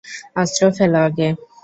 অস্ত্র 0.35 0.61
ফেলো 0.77 0.99
আগে! 1.07 1.27